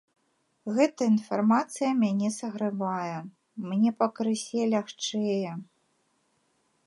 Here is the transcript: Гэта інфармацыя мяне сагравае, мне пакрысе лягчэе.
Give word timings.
Гэта 0.77 1.01
інфармацыя 1.09 1.89
мяне 2.03 2.29
сагравае, 2.39 3.19
мне 3.69 3.89
пакрысе 4.01 4.61
лягчэе. 4.75 5.51